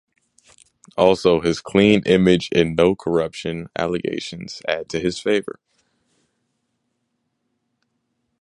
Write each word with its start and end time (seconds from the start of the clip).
Also 0.97 1.41
his 1.41 1.61
clean 1.61 2.01
image 2.07 2.49
and 2.55 2.75
no 2.75 2.95
corruption 2.95 3.69
allegations 3.77 4.59
adds 4.67 4.87
to 4.87 4.99
his 4.99 5.19
favor. 5.19 5.59